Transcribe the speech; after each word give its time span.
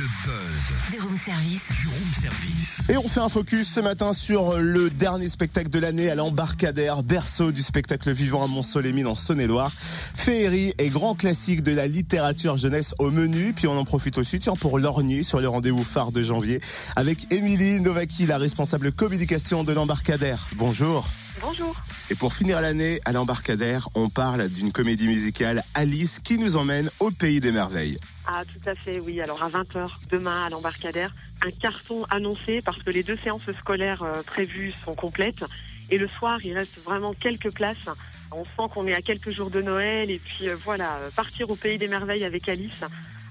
Le 0.00 0.06
buzz 0.24 0.92
du 0.92 1.00
room 1.02 1.14
service. 1.14 1.72
du 1.78 1.88
room 1.88 2.14
service. 2.18 2.80
Et 2.88 2.96
on 2.96 3.06
fait 3.06 3.20
un 3.20 3.28
focus 3.28 3.68
ce 3.68 3.80
matin 3.80 4.14
sur 4.14 4.56
le 4.56 4.88
dernier 4.88 5.28
spectacle 5.28 5.68
de 5.68 5.78
l'année 5.78 6.08
à 6.08 6.14
l'embarcadère, 6.14 7.02
berceau 7.02 7.52
du 7.52 7.62
spectacle 7.62 8.10
vivant 8.10 8.42
à 8.42 8.46
Mont-Solémine 8.46 9.06
en 9.06 9.14
Saône-et-Loire. 9.14 9.70
Féerie 9.70 10.72
et 10.78 10.88
grand 10.88 11.14
classique 11.14 11.62
de 11.62 11.72
la 11.72 11.86
littérature 11.86 12.56
jeunesse 12.56 12.94
au 12.98 13.10
menu. 13.10 13.52
Puis 13.52 13.66
on 13.66 13.76
en 13.76 13.84
profite 13.84 14.16
aussi 14.16 14.38
tiens, 14.38 14.54
pour 14.54 14.78
lorgner 14.78 15.22
sur 15.22 15.38
le 15.38 15.50
rendez-vous 15.50 15.84
phare 15.84 16.12
de 16.12 16.22
janvier 16.22 16.62
avec 16.96 17.30
Émilie 17.30 17.80
Novaki, 17.80 18.24
la 18.24 18.38
responsable 18.38 18.92
communication 18.92 19.64
de 19.64 19.74
l'embarcadère. 19.74 20.48
Bonjour. 20.54 21.06
Bonjour. 21.38 21.74
Et 22.10 22.14
pour 22.14 22.34
finir 22.34 22.60
l'année 22.60 23.00
à 23.04 23.12
l'embarcadère, 23.12 23.88
on 23.94 24.08
parle 24.08 24.48
d'une 24.48 24.72
comédie 24.72 25.06
musicale 25.06 25.62
Alice 25.74 26.18
qui 26.18 26.38
nous 26.38 26.56
emmène 26.56 26.90
au 26.98 27.10
pays 27.10 27.40
des 27.40 27.52
merveilles. 27.52 27.98
Ah, 28.26 28.42
tout 28.44 28.68
à 28.68 28.74
fait, 28.74 28.98
oui. 29.00 29.20
Alors, 29.20 29.42
à 29.42 29.48
20h, 29.48 29.88
demain, 30.10 30.44
à 30.44 30.50
l'embarcadère, 30.50 31.14
un 31.46 31.50
carton 31.50 32.04
annoncé 32.10 32.58
parce 32.64 32.82
que 32.82 32.90
les 32.90 33.02
deux 33.02 33.16
séances 33.16 33.50
scolaires 33.52 34.02
euh, 34.02 34.22
prévues 34.22 34.72
sont 34.84 34.94
complètes. 34.94 35.44
Et 35.90 35.98
le 35.98 36.08
soir, 36.08 36.38
il 36.44 36.52
reste 36.56 36.82
vraiment 36.84 37.14
quelques 37.14 37.52
places. 37.52 37.88
On 38.32 38.44
sent 38.44 38.72
qu'on 38.72 38.86
est 38.86 38.94
à 38.94 39.00
quelques 39.00 39.30
jours 39.30 39.50
de 39.50 39.62
Noël. 39.62 40.10
Et 40.10 40.18
puis, 40.18 40.48
euh, 40.48 40.56
voilà, 40.56 40.98
partir 41.14 41.48
au 41.48 41.56
pays 41.56 41.78
des 41.78 41.88
merveilles 41.88 42.24
avec 42.24 42.48
Alice, 42.48 42.80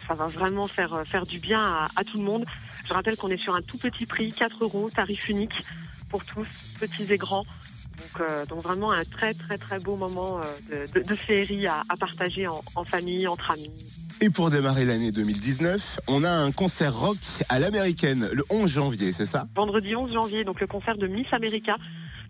ça 0.08 0.13
va 0.13 0.27
vraiment 0.27 0.67
faire, 0.67 0.94
euh, 0.94 1.03
faire 1.03 1.25
du 1.25 1.39
bien 1.39 1.61
à, 1.61 1.88
à 1.97 2.03
tout 2.03 2.17
le 2.17 2.23
monde. 2.23 2.45
Je 2.88 2.94
rappelle 2.94 3.17
qu'on 3.17 3.30
est 3.30 3.38
sur 3.38 3.55
un 3.55 3.61
tout 3.61 3.77
petit 3.77 4.05
prix, 4.05 4.31
4 4.31 4.63
euros, 4.63 4.89
tarif 4.89 5.30
unique 5.30 5.63
pour 6.09 6.25
tous, 6.25 6.47
petits 6.80 7.11
et 7.13 7.17
grands. 7.17 7.45
Donc, 7.99 8.21
euh, 8.21 8.45
donc 8.45 8.62
vraiment 8.62 8.91
un 8.91 9.03
très 9.03 9.34
très 9.34 9.58
très 9.58 9.80
beau 9.80 9.95
moment 9.95 10.39
euh, 10.39 10.85
de, 10.94 11.02
de, 11.02 11.16
féerie 11.16 11.67
à, 11.67 11.84
à 11.89 11.98
partager 11.98 12.48
en, 12.48 12.62
en 12.75 12.84
famille, 12.85 13.27
entre 13.27 13.52
amis. 13.52 13.72
Et 14.22 14.30
pour 14.30 14.49
démarrer 14.49 14.85
l'année 14.85 15.12
2019, 15.12 16.02
on 16.08 16.23
a 16.23 16.30
un 16.31 16.52
concert 16.52 16.95
rock 16.95 17.17
à 17.48 17.59
l'américaine 17.59 18.30
le 18.31 18.44
11 18.50 18.72
janvier, 18.72 19.11
c'est 19.11 19.25
ça? 19.25 19.47
Vendredi 19.55 19.95
11 19.95 20.14
janvier, 20.14 20.44
donc 20.44 20.59
le 20.59 20.67
concert 20.67 20.97
de 20.97 21.08
Miss 21.08 21.27
America. 21.31 21.77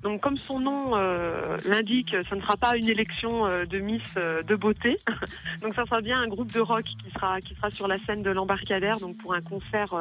Donc 0.02 0.22
comme 0.22 0.38
son 0.38 0.60
nom 0.60 0.96
euh, 0.96 1.58
l'indique, 1.66 2.16
ce 2.30 2.36
ne 2.36 2.42
sera 2.42 2.56
pas 2.56 2.78
une 2.78 2.88
élection 2.88 3.46
de 3.66 3.80
Miss 3.80 4.16
de 4.16 4.56
beauté. 4.56 4.96
donc 5.62 5.76
ça 5.76 5.84
sera 5.86 6.02
bien 6.02 6.18
un 6.20 6.28
groupe 6.28 6.52
de 6.54 6.62
rock 6.62 6.84
qui 6.84 7.12
sera 7.12 7.40
qui 7.42 7.54
sera 7.54 7.70
sur 7.70 7.88
la 7.88 8.00
scène 8.00 8.24
de 8.24 8.30
l'embarcadère, 8.32 9.00
donc 9.00 9.18
pour 9.18 9.34
un 9.34 9.42
concert 9.42 9.94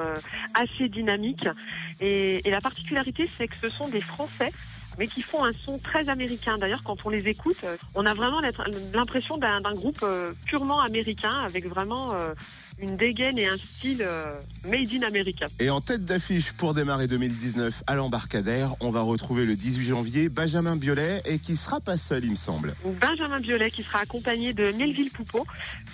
assez 0.55 0.89
dynamique. 0.89 1.49
Et, 2.01 2.47
et 2.47 2.51
la 2.51 2.61
particularité, 2.61 3.29
c'est 3.37 3.49
que 3.49 3.57
ce 3.57 3.69
sont 3.71 3.89
des 3.89 4.01
Français 4.01 4.53
mais 4.99 5.07
qui 5.07 5.23
font 5.23 5.45
un 5.45 5.53
son 5.65 5.79
très 5.79 6.09
américain. 6.09 6.59
D'ailleurs, 6.59 6.83
quand 6.83 7.07
on 7.07 7.11
les 7.11 7.29
écoute, 7.29 7.59
euh, 7.65 7.77
on 7.95 8.05
a 8.05 8.15
vraiment 8.15 8.41
l'impression 8.93 9.39
d'un 9.39 9.61
groupe 9.75 10.01
euh, 10.03 10.33
purement 10.47 10.81
américain, 10.81 11.35
avec 11.45 11.67
vraiment 11.67 12.13
euh, 12.13 12.35
une 12.81 12.97
dégaine 12.97 13.39
et 13.39 13.47
un 13.49 13.57
style 13.57 14.03
euh, 14.03 14.35
made 14.65 14.93
in 14.93 15.03
America. 15.07 15.47
Et 15.59 15.71
en 15.71 15.81
tête 15.81 16.05
d'affiche 16.05 16.53
pour 16.53 16.75
démarrer 16.75 17.07
2019 17.09 17.83
à 17.87 17.97
l'embarcadère, 17.97 18.75
on 18.81 18.91
va 18.91 19.03
retrouver 19.03 19.45
le 19.45 19.57
18 19.57 19.87
janvier 19.87 20.29
Benjamin 20.29 20.77
Biolay 20.77 21.21
et 21.25 21.39
qui 21.39 21.57
sera 21.57 21.81
pas 21.81 21.97
seul, 21.97 22.25
il 22.25 22.31
me 22.31 22.37
semble. 22.37 22.75
Benjamin 23.01 23.41
Biolay 23.41 23.71
qui 23.71 23.83
sera 23.83 24.01
accompagné 24.01 24.53
de 24.55 24.71
Melville 24.73 25.11
Poupeau. 25.11 25.47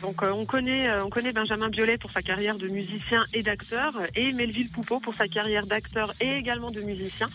Donc 0.02 0.22
euh, 0.22 0.30
on 0.32 0.44
connaît 0.44 0.88
euh, 0.90 1.04
on 1.04 1.10
connaît 1.10 1.32
Benjamin 1.32 1.68
Biolay 1.70 1.96
pour 1.98 2.10
sa 2.10 2.22
carrière 2.22 2.58
de 2.58 2.68
musicien 2.68 3.24
et 3.32 3.42
d'acteur 3.42 3.92
et 4.14 4.32
Melville 4.32 4.68
Poupeau 4.70 5.00
pour 5.00 5.14
sa 5.14 5.26
carrière 5.26 5.66
d'acteur 5.66 6.12
et 6.20 6.34
également 6.36 6.70
de 6.70 6.80
musicien. 6.82 7.28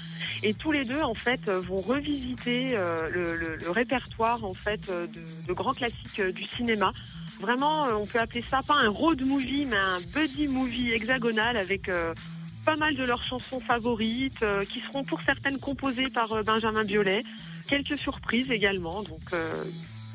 Et 0.43 0.53
tous 0.53 0.71
les 0.71 0.85
deux 0.85 1.01
en 1.01 1.13
fait 1.15 1.49
vont 1.49 1.77
revisiter 1.81 2.77
le, 3.11 3.35
le- 3.35 3.55
le 3.55 3.69
répertoire 3.71 4.43
en 4.43 4.53
fait 4.53 4.81
de, 4.87 5.09
de 5.47 5.53
grands 5.53 5.73
classiques 5.73 6.21
du 6.21 6.43
cinéma. 6.45 6.91
Vraiment, 7.39 7.85
on 7.97 8.05
peut 8.05 8.19
appeler 8.19 8.43
ça 8.49 8.61
pas 8.61 8.75
un 8.75 8.89
road 8.89 9.21
movie, 9.21 9.65
mais 9.65 9.77
un 9.77 9.99
buddy 10.13 10.47
movie 10.47 10.91
hexagonal 10.91 11.55
avec 11.55 11.87
euh, 11.87 12.13
pas 12.65 12.75
mal 12.75 12.95
de 12.95 13.03
leurs 13.03 13.23
chansons 13.23 13.61
favorites, 13.61 14.43
euh, 14.43 14.63
qui 14.65 14.81
seront 14.81 15.05
pour 15.05 15.21
certaines 15.21 15.57
composées 15.57 16.09
par 16.09 16.33
euh, 16.33 16.43
Benjamin 16.43 16.83
Biolay. 16.83 17.23
Quelques 17.67 17.97
surprises 17.97 18.51
également, 18.51 19.03
donc 19.03 19.21